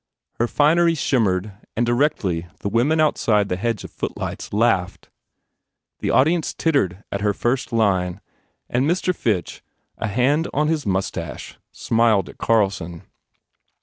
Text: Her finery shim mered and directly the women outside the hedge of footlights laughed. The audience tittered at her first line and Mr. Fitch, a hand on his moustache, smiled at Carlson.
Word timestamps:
Her 0.39 0.47
finery 0.47 0.93
shim 0.95 1.25
mered 1.25 1.53
and 1.77 1.85
directly 1.85 2.47
the 2.61 2.69
women 2.69 2.99
outside 2.99 3.49
the 3.49 3.55
hedge 3.55 3.83
of 3.83 3.91
footlights 3.91 4.51
laughed. 4.51 5.11
The 5.99 6.09
audience 6.09 6.55
tittered 6.55 7.03
at 7.11 7.21
her 7.21 7.35
first 7.35 7.71
line 7.71 8.19
and 8.67 8.89
Mr. 8.89 9.13
Fitch, 9.15 9.61
a 9.99 10.07
hand 10.07 10.47
on 10.53 10.69
his 10.69 10.87
moustache, 10.87 11.59
smiled 11.71 12.29
at 12.29 12.39
Carlson. 12.39 13.03